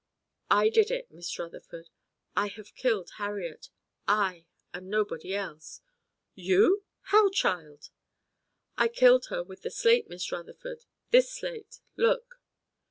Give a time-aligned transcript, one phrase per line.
[0.49, 1.91] "I did it, Miss Rutherford.
[2.35, 3.69] I have killed Harriet.
[4.07, 5.81] I, and nobody else."
[6.33, 6.85] "You?
[7.13, 7.91] How, child?"
[8.79, 12.41] "I killed her with the slate, Miss Rutherford; this slate, look."